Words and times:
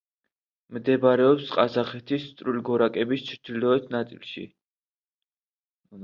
მდებარეობს 0.75 1.49
ყაზახეთის 1.57 2.25
წვრილგორაკების 2.39 3.25
ჩრდილოეთ 3.27 3.85
ნაწილში. 3.97 4.47